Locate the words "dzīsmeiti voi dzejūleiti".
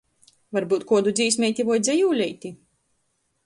1.19-2.55